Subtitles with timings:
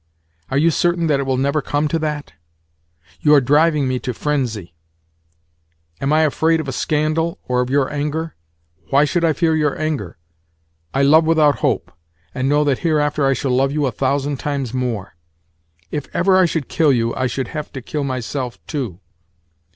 [0.49, 2.33] Are you certain that it will never come to that?
[3.19, 4.73] You are driving me to frenzy.
[6.01, 8.33] Am I afraid of a scandal, or of your anger?
[8.89, 10.17] Why should I fear your anger?
[10.91, 11.91] I love without hope,
[12.33, 15.15] and know that hereafter I shall love you a thousand times more.
[15.91, 19.01] If ever I should kill you I should have to kill myself too.